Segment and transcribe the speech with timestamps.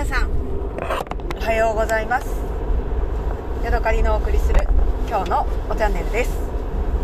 [0.00, 0.30] 皆さん
[1.36, 2.26] おはようございます。
[3.62, 4.66] ヤドカリのお送りする
[5.06, 6.32] 今日のおチャンネルです。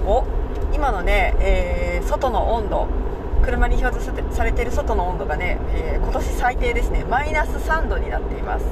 [0.06, 0.24] お
[0.72, 2.88] 今のね、えー、外の温度
[3.42, 7.04] 車に表示されている外の温度がね、えー、今年最低ですね。
[7.04, 8.64] マイナス3度になっています、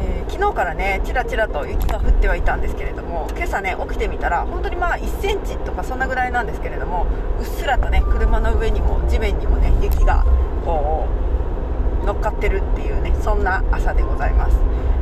[0.00, 7.06] えー、昨日からねちらちらと雪が降ってはいたんですけれども今朝ね起きてみたら本当にまあ1センチとかそんなぐらいなんですけれども
[7.38, 10.24] うっすらとね車の上にも地面にもね雪が
[10.64, 11.27] こう
[12.04, 14.56] 乗っかってるっていうねそんな朝でございます。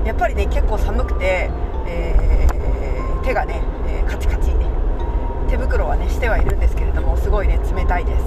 [0.04, 1.50] やっぱりね結構寒くて、
[1.86, 4.46] えー、手がね、えー、カチカチ
[5.48, 8.24] 手袋はねしてはいるんですけれどもすごいね冷たいです、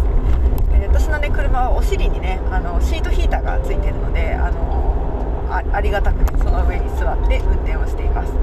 [0.72, 8.34] えー、私のね車はお尻にねあのシートヒーターがついてるのであのあありがたくねその上に座って運転をしています。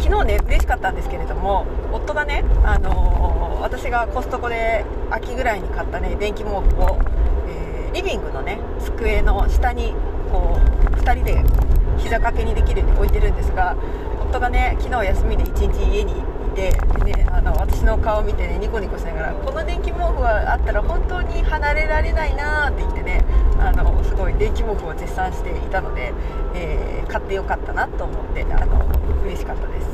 [0.00, 6.98] 昨日ね嬉しかったんですけれども夫がね、あのー、私がコストコで秋ぐらいに買ったね電気毛布を、
[7.92, 9.94] リビングのね机の下に
[10.30, 11.44] こう2人で
[11.98, 13.76] 膝掛けにできるように置いてるんですが
[14.20, 16.14] 夫がね昨日休みで1日家にい
[16.54, 16.72] て
[17.04, 23.24] で、ね、あの私の顔を見てねニコニコしながらこの電気毛布があったら本当に離れられないなって言ってね
[23.58, 26.12] あのすごい電気毛布を絶賛していたので、
[26.54, 28.86] えー、買ってよかったなと思ってあの
[29.24, 29.88] 嬉しかったです。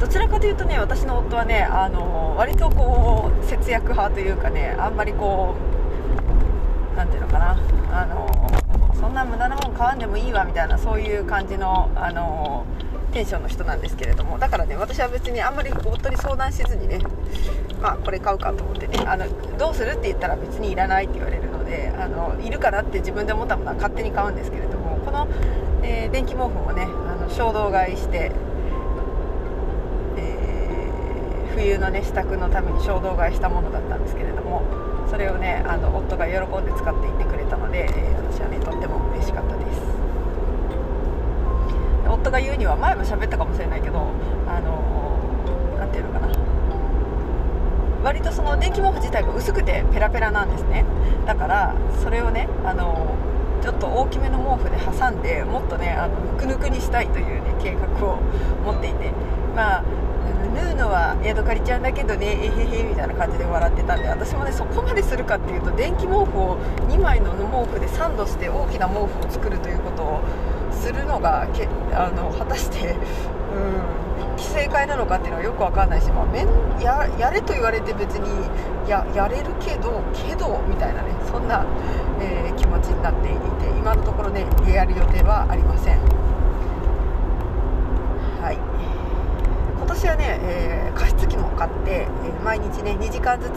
[0.00, 5.73] どちらかというとね私の夫はねあの割とこう節約派というかねあんまりこう
[6.96, 7.58] 何ていうのかな。
[7.92, 8.26] あの
[9.00, 12.64] そんな無駄なもん買わんでもいいわみたいなそういう感じのあの
[13.12, 14.38] テンションの人なんですけれども。
[14.38, 16.98] だからね私は別にあんまり夫に相談しずにね
[17.80, 19.26] まあこれ買うかと思ってねあの
[19.58, 25.28] どうするって言ったら別にいらないって言われるのであのいるかなって自分で思ったものは勝手に買うんですけれどもこの、
[25.82, 28.32] えー、電気毛布もねあの衝動買いして
[31.54, 34.62] 冬のね支度のために衝動買いしたものだったんですけれども
[35.10, 39.80] それをねあの夫が喜んで使っていってくれたので、えー、私はねとっても嬉しかったです。
[42.08, 43.98] 夫が言うには前も喋ったかもしれないけど
[44.46, 45.18] あの
[45.78, 46.28] 何ていうのかな。
[48.02, 50.84] 割とその電気毛布自体が薄くてペラペラなんですね。
[51.26, 53.14] だからそれをねあの
[53.62, 58.18] ちょっと大きめの毛布で挟んでもっとねあのぬくぬくにしたいというね計画を
[58.64, 59.10] 持っていて。
[59.54, 59.84] まあ
[61.32, 66.58] うのはヤドカリちゃんだけどねえへへみたいな感じで笑ってたんで私もねそこまでするかっていうと電気毛布を
[66.88, 70.22] 2枚の毛布でサンドして大きな毛布を作るということを
[70.72, 72.96] するのがけあの果たして
[73.54, 74.04] うん
[74.36, 76.48] 正解なのかっていうのはよく分かんないし、まあ、めん
[76.80, 78.28] ややれと言われて別に
[78.88, 81.64] ややれるけどけどみたいなねそんな、
[82.20, 85.98] えー、気持ちになっていて今のところねやる予定はありません。
[88.42, 88.58] はい
[90.04, 93.52] 私はね、えー、加湿器も買って、えー、毎日ね2時間ずつ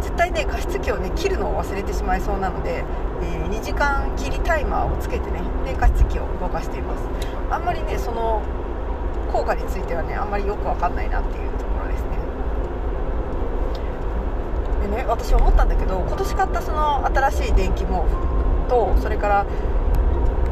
[0.00, 2.82] 絶対ね加湿器をね切るのを忘れてしまいそうなので、
[3.20, 7.04] えー、2時間切りタイマーをつけてねで加湿器を動かしています。
[7.50, 8.40] あんまりねその
[9.30, 12.08] 効果についてはねあんまりよく分かんないなっていうところですね。
[14.88, 19.46] でね私思ったんだけど今年買ったその新しい電気毛布とそれから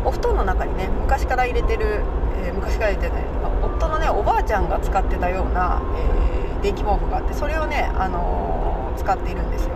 [0.04, 2.02] お布団の中にね昔から入れてる、
[2.44, 9.74] えー、昔から入れてね夫のねおばあちゃんが使ってたような、えー、電気毛布があってそれをね、あのー、使っているんですよ。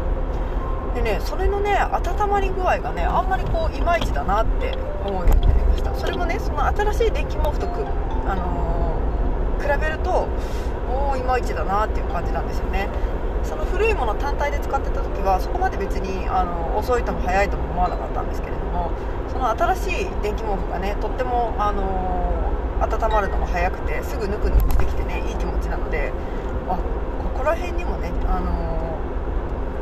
[0.94, 5.94] でねそれのね温まり具合がねあんまりこういまいちだなって思うようになりました。
[5.94, 7.84] それもねその新しい電気毛布とく、
[8.26, 10.28] あのー、比べると
[10.88, 12.88] もういまいちだなっていう感じなんですよね。
[13.42, 18.90] その古いもの単体で使ってた時はそこまで別にあの遅いとも早いとも思わなかったんですけれども
[19.28, 22.33] その新しい電気毛布がねとっても、あの
[22.84, 26.12] 温まるのも早くてすぐぬくぬくしてきてねいい気持ちなので
[26.68, 28.98] あここら辺にもねあの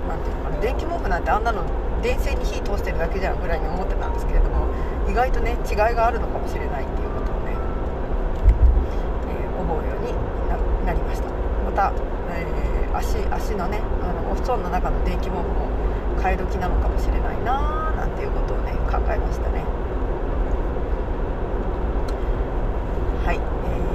[0.06, 1.64] ー、ていうのかな電気毛布なんてあんなの
[2.00, 4.68] 電線に火通してるだけじゃんぐらいに思ってたんですけれども
[5.10, 7.58] 意外とね違いがあるのかもしれないっていうことをね、
[9.26, 11.28] えー、思うようになりました。
[11.64, 11.92] また、
[12.30, 15.66] えー、足足のねあのお布団の中の電気毛布も
[16.18, 19.81] 替え時なのかもしれないなーなんていうことをね考えましたね。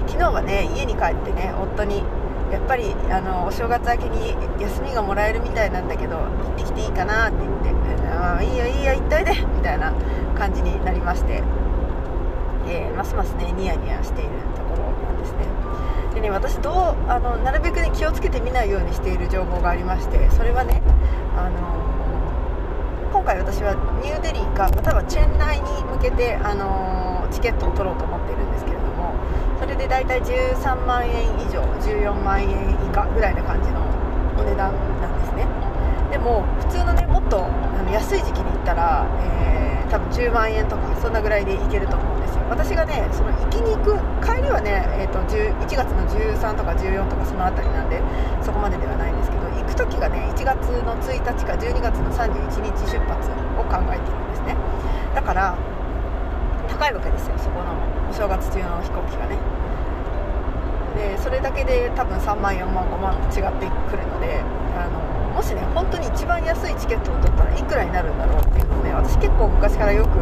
[0.08, 2.04] 昨日はね家に帰ってね夫に
[2.52, 7.70] やっぱりあのお正月明けに休みがもらえるみたいなんだけど行ってきていいかなって言って
[8.08, 9.94] 「あいいよいいよ行っといで」みたいな
[10.38, 11.44] 感じになりまして、
[12.68, 15.40] えー、ますますねニヤニヤしているところなんですね。
[16.16, 16.74] でね私どう
[17.12, 20.82] あのなるべくね気をつけて見ないようにしている情報がありましてそれはね
[21.38, 21.78] あの
[23.12, 28.87] 今回私はニューデリーかまたはチェンナイに向けて、あのチケットを取ろうと思っているんですけど
[29.60, 33.82] それで大体13万円以上14万円以下ぐらいな感じの
[34.38, 35.48] お値段なんですね。
[36.12, 37.48] でも普通のねもっと
[37.92, 42.44] 安い時期に行ったら、え多分10万円とかそんなぐらいで行けると思うんですよ。
[42.50, 48.02] 私がねその行きに行く帰りはね、えーと、1月の13とか14とかその辺りなんで
[48.44, 54.56] そこまでではないんですけど行く時がね1月の1日か12月の31日出発を考えているんですね。
[55.16, 55.58] だから
[56.78, 57.74] 高いわけですよそこの
[58.06, 59.36] お正月中の飛行機がね。
[60.94, 64.42] でそれだけで多分3万4万5万違ってくるので
[64.78, 70.20] あのもしね本当に一番安いチケットを取ったらいくらになるんだろうっていうのをね私結構昔からよく、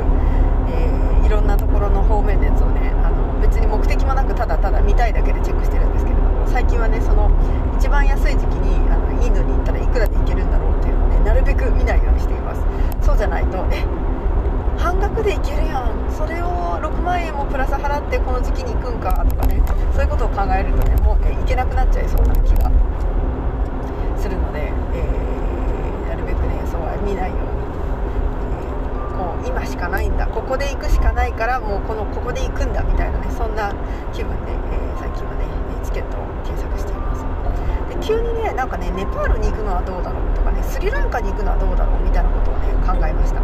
[0.71, 7.31] えー、いろんなところの方面のやつをねあの別に目的もなくただただ見たいだけでチェックしてるんですけれども最近はねその
[7.77, 12.61] 一番安い時期にあのインドに行ったらいくらで行けるんだろうっていうのをねなるべく見ないようにしています。
[13.05, 13.85] そうじゃないとえ
[14.77, 16.11] 半額で行けるやん。
[16.11, 19.61] それを6万円もプラス払ってこの時期に行くんかとかね。
[19.93, 22.69] そういうことを考えるとねもうね行けなくなっちゃいそうな気が
[24.17, 27.45] するので、えー、なるべくねそうは見ないように、
[28.59, 30.27] えー、こう今しかないんだ。
[30.27, 33.73] ここで行くしかないからもうこのここで行くんだみたいなねそんな
[34.13, 35.45] 気分で、えー、最近はね
[35.83, 37.23] チケットを検索しています。
[37.89, 43.39] で急にねなんかねネパールに行くのはどうだろうとかねスリランカに行くのはどうだろうみたいなことをね考えました、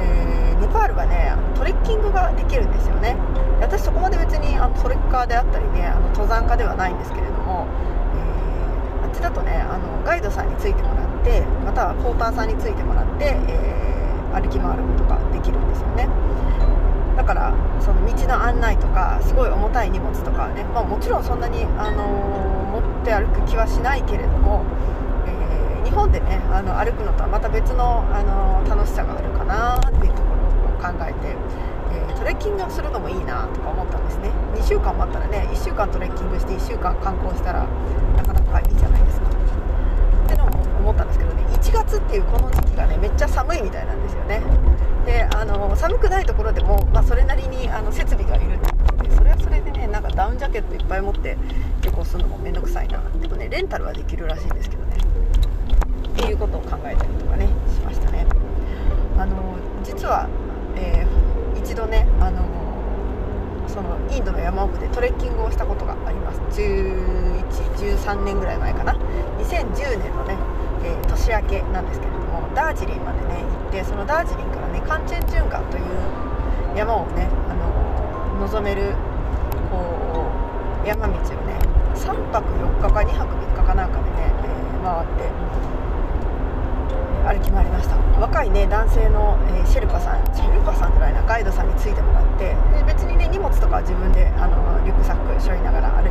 [0.00, 3.16] えー、ネパールはねトレッキングができるんですよね。
[3.60, 7.66] 私そこまで別にあのトレッカーであったりねあの登山家ではないんですけれども
[8.16, 16.08] えあっちだとねあのガイドさんについてもらってまたはポーターさんについてもらって、えー、歩き回ることができるんですよね。
[17.16, 24.64] だからその道の案内とかすごい重たい荷物とかね、まあ、もちろんそんなに、あのー、持って歩く気はしないけれども、
[25.90, 31.34] 日本でねあの歩くのとはまた別の、あの楽しさがあるかなっていうところを考えて
[31.90, 34.30] えトレッキングをするのもいいなとか思ったんですね。
[34.54, 37.66] 2週間待ったらね1週間トレッキングして1週間観光したら
[38.16, 39.26] なかなかいいじゃないですか。
[39.26, 44.42] ってのも思ったんですけどね1月っていうこの時期がねめっちゃ寒いみたいなんですよね。
[45.04, 51.36] であの寒くないところでも、まあ、それなりにあの設備がいるってことでそれはそれでねなんかダウンジャケットいっぱい持って
[51.82, 54.84] 旅行するのも面倒くさいなでもねレンタルはできるらしいんですけど
[56.10, 58.26] っていうことを考えたりとかねしましたね。
[59.18, 60.28] あの実は、
[60.76, 62.44] えー、一度ねあの
[63.68, 66.40] そのインドの山奥でトレッキングをしたことがあります。
[66.60, 68.94] 1113年ぐらい前かな。
[69.38, 70.36] 2010年のね、
[70.84, 75.84] えー、年明けなんですけれどもダージリンまでね行ってそのダージリンからねカンチェンジュンガという
[76.76, 78.94] 山をね、あの、望める
[79.70, 80.30] こ
[80.84, 81.58] う山道をね
[81.94, 85.24] 3泊4日か2泊3日かなんかでね、えー、回って
[87.30, 87.96] 歩き回りました。
[88.18, 96.10] 若いね男性の、えー、シェルパさんシェルパさんぐらいなガイドさんについてもらってで別にね荷物とかは自分であのリュックサック背負いながら歩い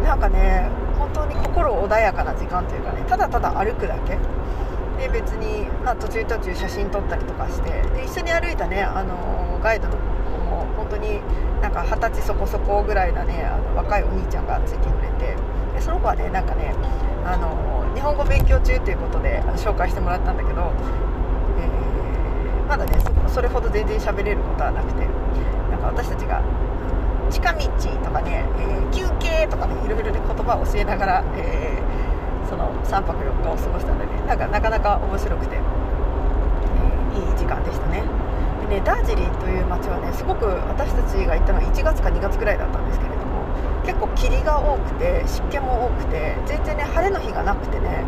[0.00, 0.68] えー、なんかね
[0.98, 4.18] 本当に心穏やかな時間というかねただただ歩くだけ。
[4.98, 10.02] で別に、まあ、途中途中写真撮ったりとかしてで一緒に歩いたねあのガイドの子
[10.44, 11.22] も本当に
[11.62, 15.36] なんか二十歳そこそこぐらいなねあの若いお兄ちゃんがついてくれて
[15.72, 16.74] でその子はねなんかね
[17.24, 20.72] あの日本語勉強中ということで紹介してもらったんだけど、
[21.58, 22.92] えー、まだね
[23.28, 25.06] それほど全然喋れることはなくて
[25.70, 26.42] なんか私たちが
[27.30, 27.58] 近道
[28.04, 38.02] とかね、えー、休憩とかねいろいろね言葉を教えながら、えー、その3泊4日を過ごしたので、ね、なんかなかなか面白くて、えー、いい時間でしたね。
[38.66, 43.19] でねダージリンという街はねすごく私たちが行ったのは1月か2月くらいだったんですけれど
[43.84, 48.04] 結構霧が多くて湿気も多くて全然ね晴れの日がなくてね、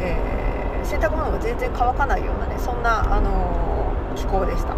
[0.00, 4.74] えー、洗濯物が全然乾かないようなねそんな、あのー、気候でした。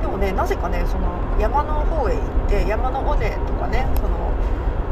[0.00, 4.32] でもねなぜかねその山の方へ行って山の尾根とかねその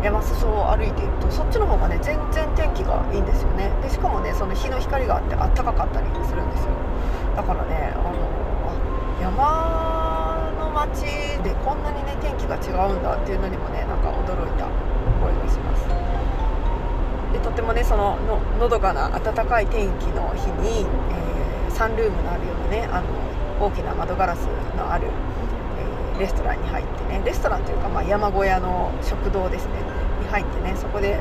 [0.03, 3.71] 山裾を歩いているとそっちの方がね全然天気がいいんですよね。
[3.83, 6.71] でしかもねその日の光があってあったかかったりするんですよ。
[7.35, 8.15] だからねあの
[9.23, 11.03] 山の街
[11.43, 14.67] でこんなにね天気が違うんだっていうのにもねなんか驚いた。
[15.16, 15.87] 思いがします。
[17.32, 23.06] でとてもねそのののどかな暖かい天気の日に、えー、サンルームのあるようなねあの
[23.66, 24.46] 大きな窓ガラス
[24.76, 25.08] のある、
[26.14, 29.73] えー、レストランに入ってねレストランというか、まあ、山小屋の食堂ですね。
[30.23, 31.20] に入ってねそこで、え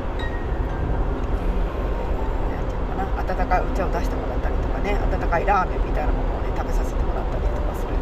[2.68, 7.92] ていうのかな温かいお茶を出してもらったりとかね温かいラーメンみたいなものをね食べさせてもらったりとかする。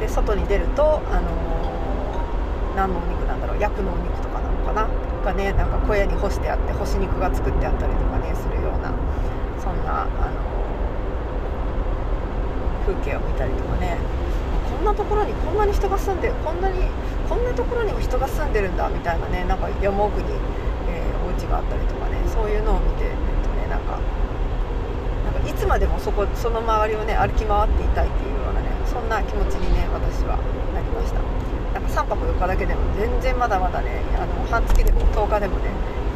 [0.00, 4.15] で外に出ると、あのー、何のお肉なんだろう焼くのお肉
[5.26, 8.94] かねなんか小屋に干してあって干し肉が作ってあったりとかねするような
[9.58, 10.38] そんなあの
[12.86, 13.98] 風景を見たりとかね。
[14.70, 16.84] こんなところにこんなに人が住んでこんなに
[17.30, 20.28] こんなところにも人が住んでるんだみたいなねなんか山奥に、
[20.86, 23.10] えー、お家があったりとかねそういうのを見て、えっ
[23.42, 23.98] とね、なんか
[25.48, 30.36] いつまでもそこその周りをね歩き回っていたいっていうようなねそんな気持ちにね私は
[30.74, 31.45] なりました。
[31.88, 35.70] 3泊4日だけでも全然まだまだねあの半月でも10日でもね、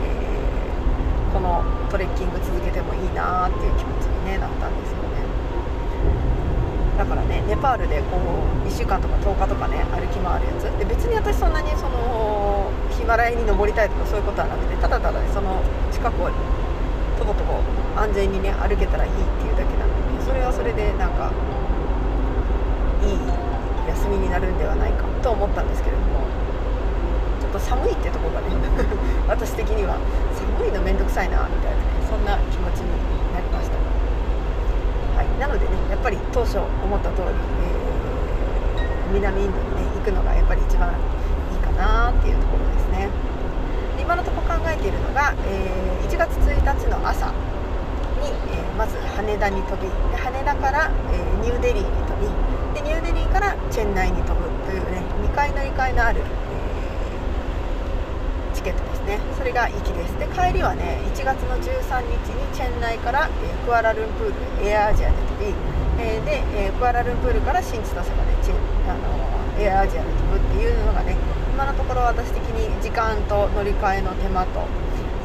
[0.05, 5.25] えー、このトレッキング続けてもいいなーっていう気持ちに、ね、なったんですよね。
[6.99, 10.65] だからねネパールでこう1週間とか10日とかね歩き回るやつ。
[10.79, 16.29] で別に私そんなにそのヒマラヤに登りたいとかそういうことはなくてただただ、ね、その近くを
[17.19, 17.61] とことこ
[17.97, 21.33] 安全にね歩けたらいいっていうだけなので、それはそれでなんか
[23.03, 23.40] いい
[24.01, 26.25] 休みになるんではないかと思ったんですけれども
[27.41, 28.49] ちょっと寒いってとこがね
[29.29, 30.01] 私的には
[30.33, 32.89] 寒いの面倒くさいなみたいなねそんな気持ちに
[33.37, 40.89] なりました、はい、なのでねやっぱり当初思った通り、えー、南インドにね行くのがやっぱり一番
[41.53, 43.09] いいかなっていうところですね。
[44.01, 47.27] 今のとこ考えているのが、えー、1月1日の朝
[48.19, 52.27] に、えー、まず羽田に飛び羽田から、えー、ニューデリーに飛び
[52.83, 59.19] でニューデリーからチェンナイに飛ぶというね2回乗り換えのある、えー、チケットですね。
[59.37, 60.19] それが行きです。
[60.19, 65.53] で帰りはね1月の13日にチェンナイから、えー、クアラルンプールエアアジアで飛び、
[65.99, 68.55] えー、で、えクアラルンプールから新千歳までチェ
[68.89, 71.17] あのエアアジアで飛ぶっていうのがね
[71.53, 74.65] 今のところ私的に時間と乗り換えの手間と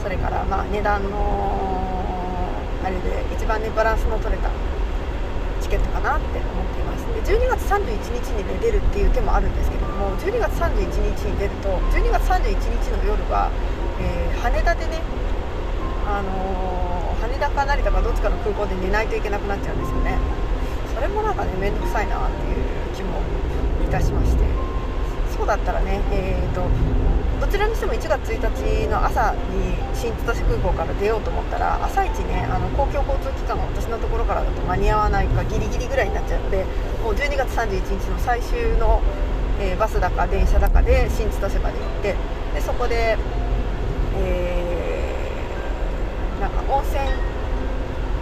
[0.04, 2.52] それからまあ値段の
[2.84, 4.50] あれで一番ねバランスの取れた
[5.76, 7.04] チケットかなって思っています。
[7.12, 7.84] で12月31
[8.16, 13.52] 日に、ね、出るっていう手もあるんですけども12月31日に出ると12月31日の夜は、
[14.00, 15.02] えー、羽田でね、
[16.08, 20.18] あのー、羽田か成田かどっちかの空港で寝ないといけなくなっちゃうんですよね。
[20.96, 23.20] それもなんかね面倒くさいなっていう気も
[23.84, 24.46] いたしまして。
[25.36, 26.64] そうだったらね、えーと
[27.40, 36.66] どちらにしても1月1日の朝に新千歳空港から出ようと思ったら朝一ねあの公共交通機関が私のところからだと間に合わないかギリギリぐらいになっちゃうので
[37.04, 39.02] もう12月31日の最終の、
[39.60, 42.16] えー、バスだか電車だかで新千歳まで行って
[42.54, 43.18] でそこで、
[44.18, 47.02] えー、なんか温泉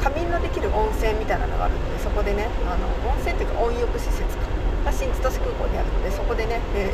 [0.02, 4.53] 仮眠のできる温泉みたいなのがあるのでそこでねあの温泉っていうか温浴施設か
[4.84, 6.92] が新千歳空港にあるのでそこでね、え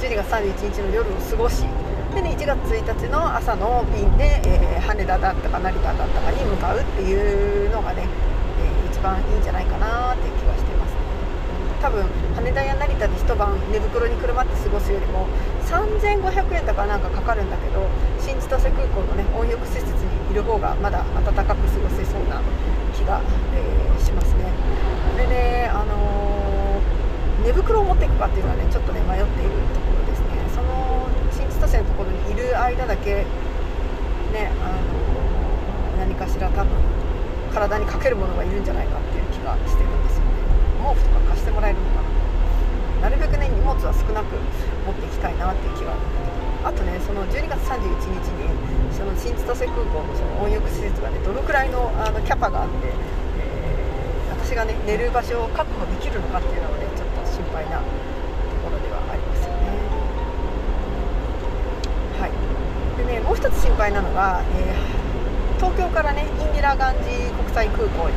[0.00, 1.64] 12月31日の夜を過ごし
[2.14, 8.08] でね1月1日の朝の便で、えー、羽田だったか成田だったかに向かうっていうのがね、
[8.64, 11.00] えー、一番いいんじゃないかなっていう気はしてますね。
[11.82, 15.26] 多分羽田や成田で一晩寝袋にくるまって過ごすよりも
[15.68, 17.86] 3500円とかなんかかかるんだけど
[18.18, 22.40] 新千歳空港のね温浴施設にいる方がまだ暖かく過ごせそうな
[22.96, 23.20] 気が、
[23.54, 24.50] えー、しますね
[25.18, 26.80] でねあの
[27.46, 30.34] 寝袋を持っていくかっていうのはねちょっとね迷っているところですね。
[30.50, 33.22] その新千歳のところにいる間だけ
[34.34, 36.74] ねあの何かしら多分
[37.54, 40.34] 体にかけるものがいるんじゃないかっていう気がしてるんですよね。
[40.82, 43.14] 毛布とか貸してもらえるのかな。
[43.14, 44.34] なるべくね荷物は少なく
[44.82, 45.94] 持っていきたいなっていう気は
[46.66, 47.78] あとねその12月31
[48.10, 48.50] 日に
[48.90, 52.90] その新千歳空港のその温浴施設がねどのくらいのあのキャパがあって、
[53.38, 56.85] えー、私がね寝る場所を確保できるのかっていうのをね
[57.56, 57.84] 心配なと
[58.60, 59.72] ころではありますよね。
[62.20, 62.32] はい、
[63.00, 68.14] でねもう一つ心配なのが、えー、東京からねインディラガンジー国際空港に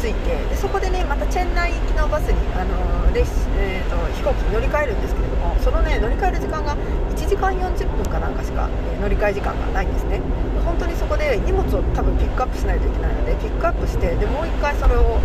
[0.00, 3.24] 着いてでそこでねまたチェンナイ行きのバスにあのレ
[3.58, 10.20] えーと、飛行機に乗り換えるんですけれどもそのね乗り換える時間が1時間40分かなんかしか、えー、乗り換え時間がないんですね
[10.64, 15.18] 本当にそこで荷物を多分ピックアップしないといけないのでピックアップしてでもう1回それを、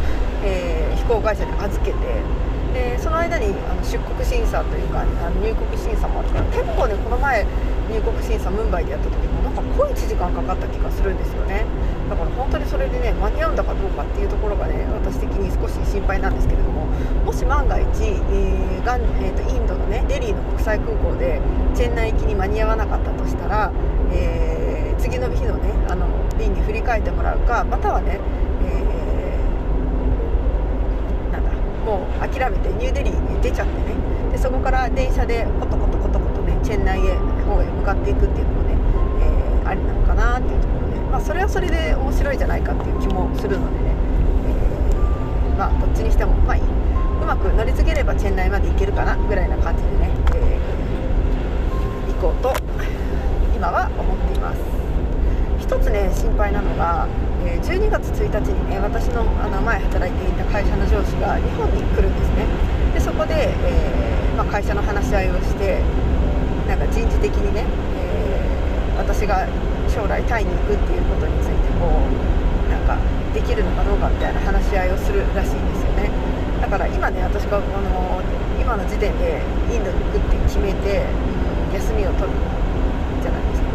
[0.44, 1.98] えー、飛行会社に預けて
[2.74, 6.42] でその間にあの出国審査というかあの入国審査もあった。
[6.52, 7.46] 結構ねこの前
[7.92, 11.66] 入国審査ムンバイでやった時もなんか濃い1時間かかった気がするんですよね。
[12.10, 16.86] だから本当にそれでね間に合うんだかどうかっていうところがね私的に少し心配なんですけれども
[17.26, 21.40] もし万が一、えーがんえーと、インドのねデリーの国際空港で
[21.76, 23.72] チェンナイ行きに間に合わなかったとしたら、
[24.12, 28.20] えー、次の日のねあの便に振り替えてもらうかまたはね
[31.92, 33.82] もう諦めてニューデリーに出ちゃってね。
[34.32, 38.78] でそこから電車でコトコトコトコトねチェンナイへ方へ向かっていくっていうのもね、
[39.20, 43.92] えー、ありなのかなっていうところで、まあ、それはそれで面白いじゃないかっていう気もするのでね、
[44.48, 46.62] えー、まあどっちにしてもまあいい。
[46.64, 52.56] うまく乗り継げればチェンナイまで行けるかなぐらいな感じでね、えー、行こうと
[53.54, 54.60] 今は思っています。
[55.60, 57.08] 一つね心配なのが
[57.46, 62.46] え12月1日にね私のあの前働いていた会社の上司が日本に来るんですね。
[62.94, 65.82] でそこで、えー、まあ、会社の話し合いをして
[66.68, 67.66] なんか人事的にね、
[67.98, 69.48] えー、私が
[69.90, 72.98] 将来タイに行くっていうことについてこうなんか
[73.34, 76.10] できるのかどうかみたいな話し合いをするらしいんですよね。
[76.62, 78.22] だから今ね私がこの
[78.60, 79.42] 今の時点で
[79.74, 81.04] インドに行くって決めて、
[81.74, 82.38] 休みを取る
[83.22, 83.68] じゃないですか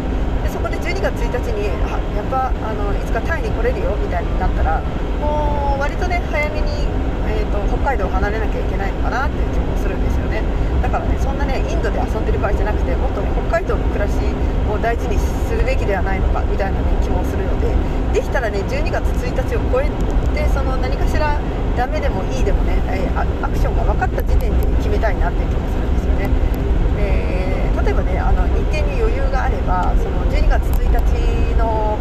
[0.43, 4.81] でそこで12月1日にあやっぱあのいつかタイに来れるよみたいになったら
[5.23, 6.83] もう割とね早めに、
[7.31, 10.43] えーと、北海道を離れなきゃいけないのかなっていう気もするんですよね
[10.81, 14.19] だからねそんなねインドで遊んでる場合じゃなくてもっとね北海道の暮らし
[14.67, 19.87] を大事にするべきではないのかみたいな、ね、気もするのでできたらね12月1日を超え
[20.35, 21.39] てその何かしら
[21.77, 26.56] ダメでもいいでもね、えー、アクションが分かった時点で決めたいなっていう気もするんですよね。
[26.99, 31.97] え、例えばねあの日程に余裕があればその12月1日の、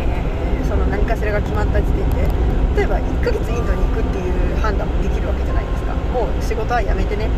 [0.00, 2.28] えー、その何かしらが決まった時点で
[2.76, 5.94] 例えば1ヶ月インドに行くっていう判断もできるわけじゃないですか。
[6.14, 7.28] もう仕事は辞めてね、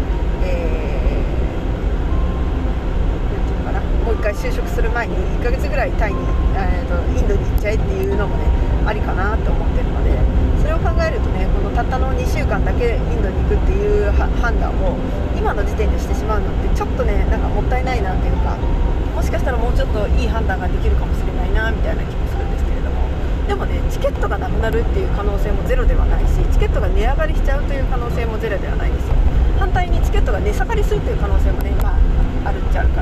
[0.43, 3.81] えー、ていうのかな。
[4.05, 6.19] もう1回就職する前に1ヶ月ぐらいタイに、
[6.57, 8.45] えーと、インドに行っちゃえっていうのもね
[8.87, 10.13] ありかなってるので
[10.61, 14.97] それを考えるとねこのたったの2週間だけインドに行くっていう判断を
[15.37, 18.57] 今の時点でしてしまうのってちょっとねなんかもったいないなっていうか
[19.17, 23.09] もしかしたらもうちょっといい判断ができるかもしれないなみたいな気もするんですけれども。
[23.49, 29.15] でもねチケットがなくなるっていう可能性もゼロではないしチケットが値上がりしちゃうという可能性もゼロではないんですよ。
[29.59, 33.02] 反対にチケットが値下がりするという可能性もね、まあ、あるっちゃあるか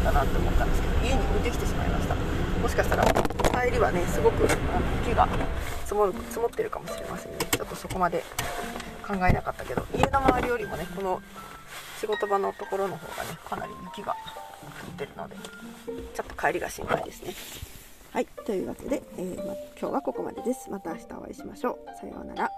[0.00, 2.14] ったなって思ったんですけど家に置いてきてしまいました。
[2.14, 5.28] もしかしたら帰りはねすごく雪が
[5.84, 7.38] 積もる積もってるかもしれませんね。
[7.50, 8.22] ちょっとそこまで
[9.06, 11.22] 考えなかったけど家の周りよりもねこの
[12.00, 14.16] 仕事場のところの方がねかなり雪が降
[14.92, 15.36] ってるので
[16.14, 17.34] ちょっと帰りが心配ですね。
[18.12, 18.26] はい。
[18.44, 20.68] というわけで、えー、ま、今日はここまでです。
[20.68, 22.00] また明日お会いしましょう。
[22.00, 22.50] さようなら。